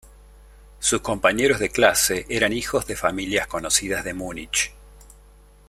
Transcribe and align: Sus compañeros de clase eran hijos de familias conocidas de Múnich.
Sus 0.79 1.01
compañeros 1.01 1.59
de 1.59 1.69
clase 1.69 2.25
eran 2.27 2.53
hijos 2.53 2.87
de 2.87 2.95
familias 2.95 3.45
conocidas 3.45 4.03
de 4.03 4.15
Múnich. 4.15 4.73